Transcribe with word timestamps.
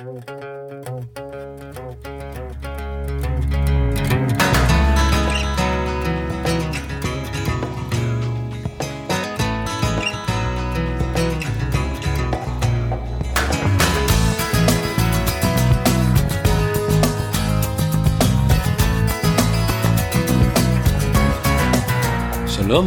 שלום 0.00 0.12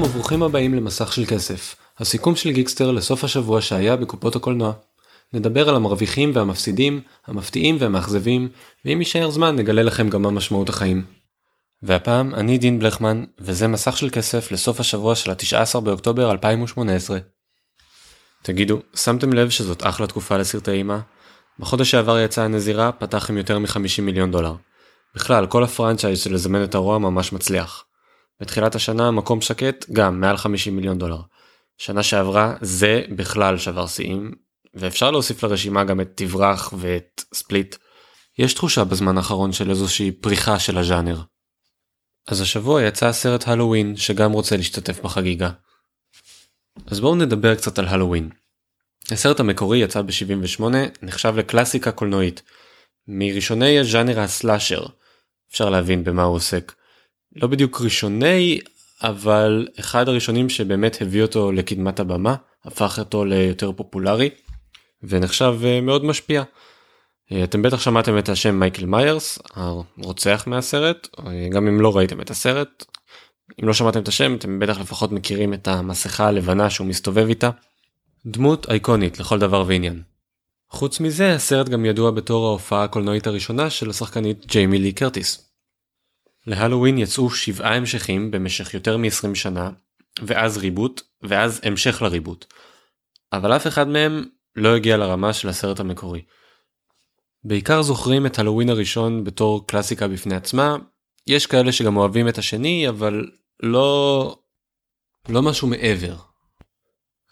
וברוכים 0.01 0.43
הבאים 0.43 0.73
למסך 0.73 1.13
של 1.13 1.25
כסף, 1.25 1.75
הסיכום 1.99 2.35
של 2.35 2.51
גיקסטר 2.51 2.91
לסוף 2.91 3.23
השבוע 3.23 3.61
שהיה 3.61 3.95
בקופות 3.95 4.35
הקולנוע. 4.35 4.73
נדבר 5.33 5.69
על 5.69 5.75
המרוויחים 5.75 6.31
והמפסידים, 6.33 7.01
המפתיעים 7.27 7.77
והמאכזבים, 7.79 8.49
ואם 8.85 8.99
יישאר 8.99 9.29
זמן 9.29 9.55
נגלה 9.55 9.83
לכם 9.83 10.09
גם 10.09 10.21
מה 10.21 10.31
משמעות 10.31 10.69
החיים. 10.69 11.05
והפעם 11.83 12.35
אני 12.35 12.57
דין 12.57 12.79
בלכמן, 12.79 13.23
וזה 13.39 13.67
מסך 13.67 13.97
של 13.97 14.09
כסף 14.09 14.51
לסוף 14.51 14.79
השבוע 14.79 15.15
של 15.15 15.31
ה-19 15.31 15.79
באוקטובר 15.79 16.31
2018. 16.31 17.17
תגידו, 18.41 18.79
שמתם 18.95 19.33
לב 19.33 19.49
שזאת 19.49 19.85
אחלה 19.85 20.07
תקופה 20.07 20.37
לסרטי 20.37 20.71
אימה? 20.71 20.99
בחודש 21.59 21.91
שעבר 21.91 22.19
יצאה 22.19 22.45
הנזירה, 22.45 22.91
פתח 22.91 23.29
עם 23.29 23.37
יותר 23.37 23.59
מ-50 23.59 24.01
מיליון 24.01 24.31
דולר. 24.31 24.55
בכלל, 25.15 25.45
כל 25.47 25.63
הפרנצ'ייז 25.63 26.19
של 26.19 26.33
לזמן 26.33 26.63
את 26.63 26.75
הרוע 26.75 26.97
ממש 26.97 27.33
מצליח. 27.33 27.85
בתחילת 28.41 28.75
השנה 28.75 29.11
מקום 29.11 29.41
שקט 29.41 29.85
גם 29.91 30.21
מעל 30.21 30.37
50 30.37 30.75
מיליון 30.75 30.97
דולר. 30.97 31.19
שנה 31.77 32.03
שעברה 32.03 32.55
זה 32.61 33.01
בכלל 33.15 33.57
שבר 33.57 33.87
שיאים 33.87 34.31
ואפשר 34.75 35.11
להוסיף 35.11 35.43
לרשימה 35.43 35.83
גם 35.83 36.01
את 36.01 36.11
תברח 36.15 36.73
ואת 36.77 37.23
ספליט. 37.33 37.75
יש 38.37 38.53
תחושה 38.53 38.83
בזמן 38.83 39.17
האחרון 39.17 39.51
של 39.51 39.69
איזושהי 39.69 40.11
פריחה 40.11 40.59
של 40.59 40.77
הז'אנר. 40.77 41.21
אז 42.27 42.41
השבוע 42.41 42.83
יצא 42.83 43.07
הסרט 43.07 43.47
הלואוין 43.47 43.95
שגם 43.95 44.31
רוצה 44.31 44.57
להשתתף 44.57 44.99
בחגיגה. 45.01 45.49
אז 46.87 46.99
בואו 46.99 47.15
נדבר 47.15 47.55
קצת 47.55 47.79
על 47.79 47.87
הלואוין. 47.87 48.29
הסרט 49.11 49.39
המקורי 49.39 49.77
יצא 49.77 50.01
ב-78 50.01 50.63
נחשב 51.01 51.33
לקלאסיקה 51.37 51.91
קולנועית. 51.91 52.41
מראשוני 53.07 53.79
הז'אנר 53.79 54.19
הסלאשר 54.19 54.85
אפשר 55.51 55.69
להבין 55.69 56.03
במה 56.03 56.23
הוא 56.23 56.35
עוסק. 56.35 56.73
לא 57.35 57.47
בדיוק 57.47 57.81
ראשוני 57.81 58.59
אבל 59.01 59.67
אחד 59.79 60.09
הראשונים 60.09 60.49
שבאמת 60.49 61.01
הביא 61.01 61.21
אותו 61.21 61.51
לקדמת 61.51 61.99
הבמה 61.99 62.35
הפך 62.65 62.99
אותו 62.99 63.25
ליותר 63.25 63.71
פופולרי 63.71 64.29
ונחשב 65.03 65.55
אה, 65.63 65.81
מאוד 65.81 66.05
משפיע. 66.05 66.43
אה, 67.31 67.43
אתם 67.43 67.61
בטח 67.61 67.81
שמעתם 67.81 68.17
את 68.17 68.29
השם 68.29 68.59
מייקל 68.59 68.85
מיירס 68.85 69.39
הרוצח 69.55 70.43
מהסרט 70.47 71.07
אה, 71.19 71.47
גם 71.51 71.67
אם 71.67 71.81
לא 71.81 71.97
ראיתם 71.97 72.21
את 72.21 72.29
הסרט. 72.29 72.85
אם 73.61 73.67
לא 73.67 73.73
שמעתם 73.73 74.01
את 74.01 74.07
השם 74.07 74.35
אתם 74.35 74.59
בטח 74.59 74.79
לפחות 74.79 75.11
מכירים 75.11 75.53
את 75.53 75.67
המסכה 75.67 76.27
הלבנה 76.27 76.69
שהוא 76.69 76.87
מסתובב 76.87 77.27
איתה. 77.27 77.49
דמות 78.25 78.69
אייקונית 78.69 79.19
לכל 79.19 79.39
דבר 79.39 79.63
ועניין. 79.67 80.01
חוץ 80.69 80.99
מזה 80.99 81.35
הסרט 81.35 81.69
גם 81.69 81.85
ידוע 81.85 82.11
בתור 82.11 82.47
ההופעה 82.47 82.83
הקולנועית 82.83 83.27
הראשונה 83.27 83.69
של 83.69 83.89
השחקנית 83.89 84.45
ג'יימי 84.45 84.79
לי 84.79 84.91
קרטיס. 84.91 85.49
להלואוין 86.47 86.97
יצאו 86.97 87.29
שבעה 87.29 87.75
המשכים 87.75 88.31
במשך 88.31 88.73
יותר 88.73 88.97
מ-20 88.97 89.35
שנה, 89.35 89.69
ואז 90.21 90.57
ריבוט, 90.57 91.01
ואז 91.21 91.61
המשך 91.63 92.01
לריבוט. 92.01 92.45
אבל 93.33 93.55
אף 93.55 93.67
אחד 93.67 93.87
מהם 93.87 94.23
לא 94.55 94.75
הגיע 94.75 94.97
לרמה 94.97 95.33
של 95.33 95.49
הסרט 95.49 95.79
המקורי. 95.79 96.21
בעיקר 97.43 97.81
זוכרים 97.81 98.25
את 98.25 98.39
הלואוין 98.39 98.69
הראשון 98.69 99.23
בתור 99.23 99.67
קלאסיקה 99.67 100.07
בפני 100.07 100.35
עצמה, 100.35 100.77
יש 101.27 101.45
כאלה 101.45 101.71
שגם 101.71 101.97
אוהבים 101.97 102.27
את 102.27 102.37
השני, 102.37 102.89
אבל 102.89 103.25
לא... 103.63 104.37
לא 105.29 105.41
משהו 105.41 105.67
מעבר. 105.67 106.15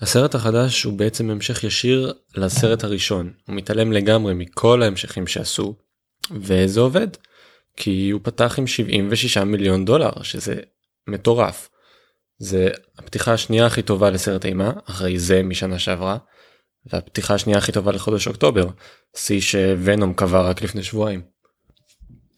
הסרט 0.02 0.36
החדש 0.36 0.84
הוא 0.84 0.94
בעצם 0.94 1.30
המשך 1.30 1.64
ישיר 1.64 2.14
לסרט 2.36 2.84
הראשון, 2.84 3.34
הוא 3.48 3.56
מתעלם 3.56 3.92
לגמרי 3.92 4.34
מכל 4.34 4.84
ההמשכים 4.84 5.28
שעשו, 5.28 5.76
וזה 6.32 6.80
עובד. 6.80 7.08
כי 7.78 8.10
הוא 8.10 8.22
פתח 8.24 8.56
עם 8.60 8.68
76 8.68 9.38
מיליון 9.38 9.86
דולר 9.86 10.24
שזה 10.24 10.60
מטורף. 11.08 11.70
זה 12.38 12.70
הפתיחה 12.98 13.34
השנייה 13.34 13.66
הכי 13.66 13.82
טובה 13.82 14.10
לסרט 14.10 14.46
אימה 14.46 14.72
אחרי 14.90 15.20
זה 15.20 15.44
משנה 15.44 15.80
שעברה. 15.80 16.18
והפתיחה 16.86 17.34
השנייה 17.34 17.58
הכי 17.58 17.72
טובה 17.72 17.92
לחודש 17.92 18.28
אוקטובר 18.28 18.68
שיא 19.16 19.42
שוונום 19.42 20.14
קבע 20.14 20.42
רק 20.42 20.62
לפני 20.62 20.84
שבועיים. 20.84 21.22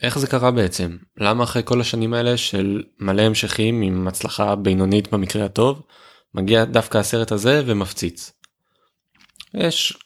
איך 0.01 0.19
זה 0.19 0.27
קרה 0.27 0.51
בעצם 0.51 0.97
למה 1.17 1.43
אחרי 1.43 1.61
כל 1.65 1.81
השנים 1.81 2.13
האלה 2.13 2.37
של 2.37 2.83
מלא 2.99 3.21
המשכים 3.21 3.81
עם 3.81 4.07
הצלחה 4.07 4.55
בינונית 4.55 5.13
במקרה 5.13 5.45
הטוב 5.45 5.81
מגיע 6.33 6.65
דווקא 6.65 6.97
הסרט 6.97 7.31
הזה 7.31 7.63
ומפציץ. 7.65 8.31
יש 9.53 9.97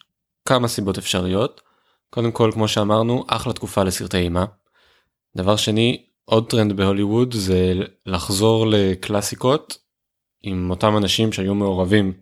כמה 0.46 0.68
סיבות 0.68 0.98
אפשריות 0.98 1.62
קודם 2.10 2.32
כל 2.32 2.52
כמו 2.54 2.68
שאמרנו 2.68 3.26
אחלה 3.28 3.54
תקופה 3.54 3.84
לסרטי 3.84 4.18
אימה 4.18 4.46
דבר 5.38 5.56
שני 5.56 6.04
עוד 6.26 6.50
טרנד 6.50 6.74
בהוליווד 6.74 7.34
זה 7.34 7.74
לחזור 8.06 8.68
לקלאסיקות 8.68 9.78
עם 10.44 10.70
אותם 10.70 10.98
אנשים 10.98 11.34
שהיו 11.34 11.56
מעורבים 11.56 12.14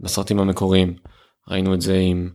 בסרטים 0.00 0.38
המקוריים 0.38 0.96
ראינו 1.50 1.74
את 1.74 1.80
זה 1.80 1.98
עם 1.98 2.30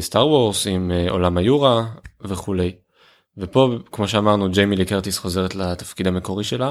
סטאר 0.00 0.22
uh, 0.22 0.26
וורס 0.26 0.66
עם 0.66 0.90
uh, 0.90 1.10
עולם 1.10 1.38
היורה 1.38 1.84
וכולי. 2.20 2.72
ופה 3.38 3.70
כמו 3.92 4.08
שאמרנו 4.08 4.50
ג'יימי 4.50 4.76
לי 4.76 4.84
קרטיס 4.84 5.18
חוזרת 5.18 5.54
לתפקיד 5.54 6.06
המקורי 6.06 6.44
שלה. 6.44 6.70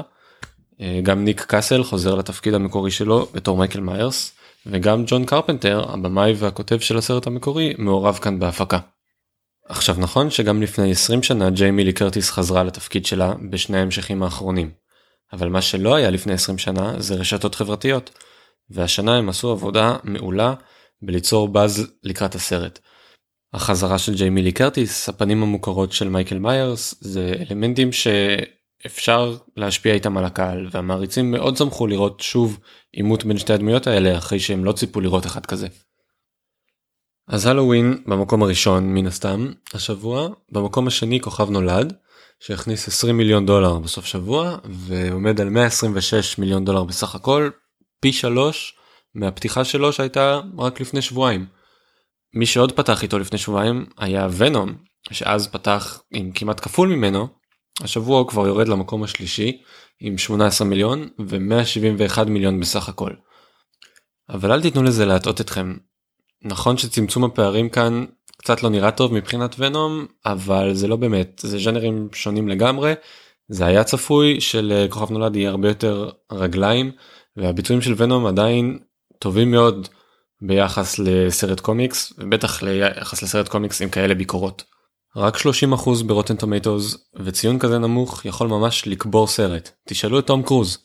Uh, 0.72 0.82
גם 1.02 1.24
ניק 1.24 1.40
קאסל 1.40 1.82
חוזר 1.84 2.14
לתפקיד 2.14 2.54
המקורי 2.54 2.90
שלו 2.90 3.26
בתור 3.34 3.56
מייקל 3.56 3.80
מיירס 3.80 4.32
וגם 4.66 5.04
ג'ון 5.06 5.24
קרפנטר 5.24 5.92
הבמאי 5.92 6.32
והכותב 6.36 6.78
של 6.78 6.96
הסרט 6.96 7.26
המקורי 7.26 7.74
מעורב 7.78 8.18
כאן 8.22 8.38
בהפקה. 8.38 8.78
עכשיו 9.68 9.96
נכון 9.98 10.30
שגם 10.30 10.62
לפני 10.62 10.90
20 10.90 11.22
שנה 11.22 11.50
ג'יימי 11.50 11.84
לי 11.84 11.92
קרטיס 11.92 12.30
חזרה 12.30 12.64
לתפקיד 12.64 13.06
שלה 13.06 13.34
בשני 13.50 13.78
ההמשכים 13.78 14.22
האחרונים. 14.22 14.70
אבל 15.32 15.48
מה 15.48 15.62
שלא 15.62 15.94
היה 15.94 16.10
לפני 16.10 16.32
20 16.32 16.58
שנה 16.58 17.00
זה 17.00 17.14
רשתות 17.14 17.54
חברתיות. 17.54 18.10
והשנה 18.70 19.16
הם 19.16 19.28
עשו 19.28 19.50
עבודה 19.50 19.96
מעולה 20.04 20.54
בליצור 21.02 21.48
באז 21.48 21.92
לקראת 22.02 22.34
הסרט. 22.34 22.78
החזרה 23.52 23.98
של 23.98 24.14
ג'יימי 24.14 24.42
לי 24.42 24.52
קרטיס, 24.52 25.08
הפנים 25.08 25.42
המוכרות 25.42 25.92
של 25.92 26.08
מייקל 26.08 26.38
מיירס, 26.38 26.94
זה 27.00 27.34
אלמנטים 27.50 27.90
שאפשר 27.92 29.36
להשפיע 29.56 29.94
איתם 29.94 30.16
על 30.18 30.24
הקהל 30.24 30.68
והמעריצים 30.70 31.30
מאוד 31.30 31.56
שמחו 31.56 31.86
לראות 31.86 32.20
שוב 32.20 32.58
עימות 32.92 33.24
בין 33.24 33.38
שתי 33.38 33.52
הדמויות 33.52 33.86
האלה 33.86 34.18
אחרי 34.18 34.40
שהם 34.40 34.64
לא 34.64 34.72
ציפו 34.72 35.00
לראות 35.00 35.26
אחד 35.26 35.46
כזה. 35.46 35.66
אז 37.28 37.46
הלואוין 37.46 38.02
במקום 38.06 38.42
הראשון 38.42 38.94
מן 38.94 39.06
הסתם 39.06 39.52
השבוע 39.74 40.28
במקום 40.52 40.86
השני 40.86 41.20
כוכב 41.20 41.50
נולד 41.50 41.92
שהכניס 42.40 42.88
20 42.88 43.16
מיליון 43.16 43.46
דולר 43.46 43.78
בסוף 43.78 44.04
שבוע 44.04 44.56
ועומד 44.64 45.40
על 45.40 45.48
126 45.48 46.38
מיליון 46.38 46.64
דולר 46.64 46.84
בסך 46.84 47.14
הכל 47.14 47.50
פי 48.00 48.12
שלוש 48.12 48.76
מהפתיחה 49.14 49.64
שלו 49.64 49.92
שהייתה 49.92 50.40
רק 50.58 50.80
לפני 50.80 51.02
שבועיים. 51.02 51.46
מי 52.34 52.46
שעוד 52.46 52.72
פתח 52.72 53.02
איתו 53.02 53.18
לפני 53.18 53.38
שבועיים 53.38 53.86
היה 53.98 54.28
ונום 54.36 54.74
שאז 55.10 55.46
פתח 55.48 56.02
עם 56.10 56.32
כמעט 56.34 56.60
כפול 56.60 56.88
ממנו 56.88 57.28
השבוע 57.80 58.18
הוא 58.18 58.28
כבר 58.28 58.46
יורד 58.46 58.68
למקום 58.68 59.02
השלישי 59.02 59.62
עם 60.00 60.18
18 60.18 60.68
מיליון 60.68 61.08
ו171 61.20 62.24
מיליון 62.24 62.60
בסך 62.60 62.88
הכל. 62.88 63.10
אבל 64.28 64.52
אל 64.52 64.62
תיתנו 64.62 64.82
לזה 64.82 65.04
להטעות 65.04 65.40
אתכם 65.40 65.74
נכון 66.44 66.76
שצמצום 66.76 67.24
הפערים 67.24 67.68
כאן 67.68 68.04
קצת 68.36 68.62
לא 68.62 68.70
נראה 68.70 68.90
טוב 68.90 69.14
מבחינת 69.14 69.54
ונום 69.58 70.06
אבל 70.26 70.74
זה 70.74 70.88
לא 70.88 70.96
באמת 70.96 71.40
זה 71.44 71.58
ז'אנרים 71.58 72.08
שונים 72.12 72.48
לגמרי 72.48 72.92
זה 73.48 73.66
היה 73.66 73.84
צפוי 73.84 74.40
של 74.40 74.86
כוכב 74.90 75.12
נולד 75.12 75.36
יהיה 75.36 75.50
הרבה 75.50 75.68
יותר 75.68 76.10
רגליים 76.32 76.92
והביצועים 77.36 77.82
של 77.82 77.94
ונום 77.96 78.26
עדיין 78.26 78.78
טובים 79.22 79.50
מאוד 79.50 79.88
ביחס 80.40 80.98
לסרט 80.98 81.60
קומיקס 81.60 82.12
ובטח 82.18 82.62
ליחס 82.62 83.22
לסרט 83.22 83.48
קומיקס 83.48 83.82
עם 83.82 83.88
כאלה 83.88 84.14
ביקורות. 84.14 84.64
רק 85.16 85.36
30% 85.36 85.40
ברוטן 86.06 86.36
טומטוז 86.36 87.04
וציון 87.16 87.58
כזה 87.58 87.78
נמוך 87.78 88.24
יכול 88.24 88.48
ממש 88.48 88.86
לקבור 88.86 89.26
סרט 89.26 89.70
תשאלו 89.88 90.18
את 90.18 90.26
תום 90.26 90.42
קרוז. 90.42 90.78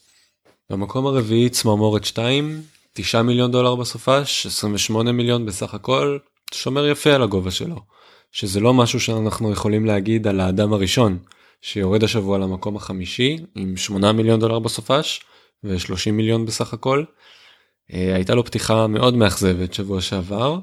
במקום 0.69 1.05
הרביעי 1.05 1.49
צמרמורת 1.49 2.05
2 2.05 2.61
9 2.93 3.21
מיליון 3.21 3.51
דולר 3.51 3.75
בסופש 3.75 4.45
28 4.45 5.11
מיליון 5.11 5.45
בסך 5.45 5.73
הכל 5.73 6.17
שומר 6.53 6.87
יפה 6.87 7.13
על 7.13 7.23
הגובה 7.23 7.51
שלו 7.51 7.75
שזה 8.31 8.59
לא 8.59 8.73
משהו 8.73 8.99
שאנחנו 8.99 9.51
יכולים 9.51 9.85
להגיד 9.85 10.27
על 10.27 10.39
האדם 10.39 10.73
הראשון 10.73 11.17
שיורד 11.61 12.03
השבוע 12.03 12.37
למקום 12.37 12.75
החמישי 12.75 13.37
עם 13.55 13.77
8 13.77 14.11
מיליון 14.11 14.39
דולר 14.39 14.59
בסופש 14.59 15.21
ו-30 15.63 16.11
מיליון 16.11 16.45
בסך 16.45 16.73
הכל. 16.73 17.03
אה, 17.93 18.15
הייתה 18.15 18.35
לו 18.35 18.45
פתיחה 18.45 18.87
מאוד 18.87 19.13
מאכזבת 19.13 19.73
שבוע 19.73 20.01
שעבר 20.01 20.59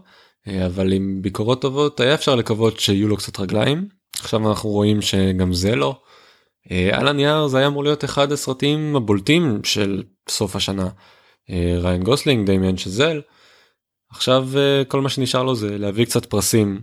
אבל 0.67 0.93
עם 0.93 1.23
ביקורות 1.23 1.63
טובות 1.63 2.01
היה 2.01 2.15
אפשר 2.15 2.35
לקוות 2.35 2.81
שיהיו 2.81 3.09
לו 3.09 3.17
קצת 3.17 3.41
רגליים. 3.41 3.89
עכשיו 4.19 4.49
אנחנו 4.49 4.71
רואים 4.71 5.03
שגם 5.03 5.53
זה 5.53 5.77
לא. 5.77 6.01
על 6.93 7.09
הנייר 7.09 7.47
זה 7.47 7.59
היה 7.59 7.67
אמור 7.67 7.85
להיות 7.85 8.05
אחד 8.05 8.33
הסרטים 8.33 8.97
הבולטים 8.97 9.65
של 9.65 10.03
סוף 10.29 10.57
השנה. 10.57 10.89
ריין 11.81 12.03
גוסלינג, 12.03 12.47
דמיאן 12.47 12.77
שזל. 12.77 13.21
עכשיו 14.11 14.49
כל 14.89 15.01
מה 15.01 15.09
שנשאר 15.09 15.43
לו 15.43 15.55
זה 15.55 15.79
להביא 15.79 16.05
קצת 16.05 16.27
פרסים 16.27 16.81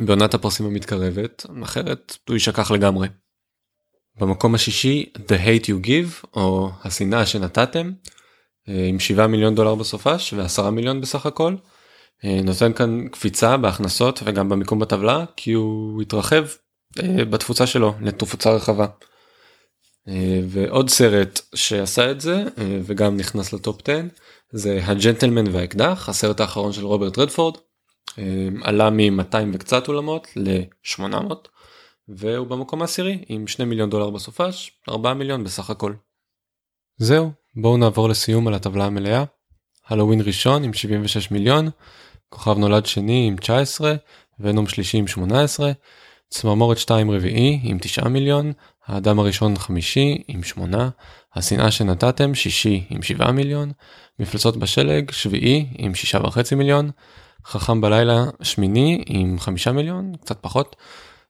בעונת 0.00 0.34
הפרסים 0.34 0.66
המתקרבת, 0.66 1.46
אחרת 1.62 2.18
הוא 2.28 2.34
יישכח 2.34 2.70
לגמרי. 2.70 3.08
במקום 4.20 4.54
השישי 4.54 5.12
The 5.16 5.44
Hate 5.44 5.64
U 5.64 5.86
Give 5.86 6.26
או 6.36 6.70
השנאה 6.84 7.26
שנתתם 7.26 7.90
עם 8.68 9.00
7 9.00 9.26
מיליון 9.26 9.54
דולר 9.54 9.74
בסופש 9.74 10.34
ו10 10.34 10.62
מיליון 10.62 11.00
בסך 11.00 11.26
הכל. 11.26 11.54
נותן 12.24 12.72
כאן 12.72 13.08
קפיצה 13.08 13.56
בהכנסות 13.56 14.20
וגם 14.24 14.48
במיקום 14.48 14.78
בטבלה 14.78 15.24
כי 15.36 15.52
הוא 15.52 16.02
התרחב 16.02 16.44
בתפוצה 17.30 17.66
שלו 17.66 17.94
לתפוצה 18.00 18.50
רחבה. 18.50 18.86
ועוד 20.48 20.90
סרט 20.90 21.40
שעשה 21.54 22.10
את 22.10 22.20
זה 22.20 22.44
וגם 22.58 23.16
נכנס 23.16 23.52
לטופ 23.52 23.80
10 23.88 24.00
זה 24.52 24.80
הג'נטלמן 24.82 25.54
והאקדח 25.54 26.08
הסרט 26.08 26.40
האחרון 26.40 26.72
של 26.72 26.84
רוברט 26.84 27.18
רדפורד. 27.18 27.54
עלה 28.62 28.90
מ-200 28.90 29.36
וקצת 29.52 29.88
אולמות 29.88 30.26
ל-800 30.36 31.34
והוא 32.08 32.46
במקום 32.46 32.80
העשירי 32.82 33.24
עם 33.28 33.46
2 33.46 33.68
מיליון 33.68 33.90
דולר 33.90 34.10
בסופש 34.10 34.72
4 34.88 35.14
מיליון 35.14 35.44
בסך 35.44 35.70
הכל. 35.70 35.92
זהו 37.00 37.30
בואו 37.56 37.76
נעבור 37.76 38.08
לסיום 38.08 38.48
על 38.48 38.54
הטבלה 38.54 38.84
המלאה. 38.84 39.24
הלואוין 39.88 40.20
ראשון 40.20 40.64
עם 40.64 40.72
76 40.72 41.30
מיליון, 41.30 41.70
כוכב 42.28 42.58
נולד 42.58 42.86
שני 42.86 43.26
עם 43.26 43.36
19, 43.36 43.94
ונום 44.40 44.66
שלישי 44.66 44.98
עם 44.98 45.06
18, 45.06 45.72
צמרמורת 46.30 46.78
2 46.78 47.10
רביעי 47.10 47.60
עם 47.62 47.78
9 47.80 48.08
מיליון, 48.08 48.52
האדם 48.86 49.18
הראשון 49.18 49.56
חמישי 49.56 50.22
עם 50.28 50.42
8, 50.42 50.88
השנאה 51.34 51.70
שנתתם 51.70 52.34
שישי 52.34 52.84
עם 52.90 53.02
7 53.02 53.32
מיליון, 53.32 53.72
מפלצות 54.18 54.56
בשלג 54.56 55.10
שביעי 55.10 55.66
עם 55.78 55.92
6.5 56.22 56.54
מיליון, 56.56 56.90
חכם 57.46 57.80
בלילה 57.80 58.24
שמיני 58.42 59.04
עם 59.06 59.38
5 59.38 59.68
מיליון, 59.68 60.12
קצת 60.20 60.38
פחות, 60.40 60.76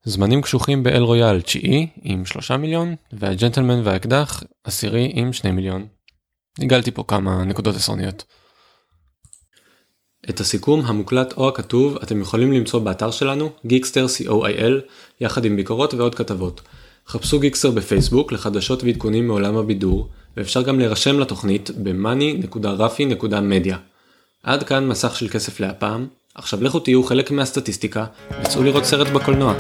זמנים 0.05 0.43
קשוחים 0.43 0.83
באל 0.83 1.03
רויאל 1.03 1.41
תשיעי 1.41 1.87
עם 2.03 2.25
3 2.25 2.51
מיליון, 2.51 2.95
והג'נטלמן 3.13 3.81
והאקדח 3.85 4.43
עשירי 4.65 5.11
עם 5.15 5.33
2 5.33 5.57
מיליון. 5.57 5.87
הגלתי 6.59 6.91
פה 6.91 7.05
כמה 7.09 7.45
נקודות 7.45 7.77
עשרוניות. 7.77 8.25
את 10.31 10.41
הסיכום 10.41 10.85
המוקלט 10.85 11.33
או 11.37 11.49
הכתוב 11.49 11.97
אתם 12.03 12.21
יכולים 12.21 12.53
למצוא 12.53 12.81
באתר 12.81 13.11
שלנו 13.11 13.51
גיקסטר 13.67 14.07
co.il 14.07 14.73
יחד 15.21 15.45
עם 15.45 15.57
ביקורות 15.57 15.95
ועוד 15.95 16.15
כתבות. 16.15 16.61
חפשו 17.07 17.41
גיקסטר 17.41 17.71
בפייסבוק 17.71 18.33
לחדשות 18.33 18.85
ועדכונים 18.85 19.27
מעולם 19.27 19.57
הבידור 19.57 20.09
ואפשר 20.37 20.63
גם 20.63 20.79
להירשם 20.79 21.19
לתוכנית 21.19 21.71
ב-money.rafi.media. 21.83 23.75
עד 24.43 24.63
כאן 24.63 24.89
מסך 24.89 25.17
של 25.17 25.29
כסף 25.29 25.61
להפעם, 25.61 26.07
עכשיו 26.35 26.63
לכו 26.63 26.81
תהיו 26.81 27.05
חלק 27.05 27.31
מהסטטיסטיקה 27.31 28.07
וצאו 28.43 28.63
לראות 28.63 28.85
סרט 28.85 29.09
בקולנוע. 29.09 29.55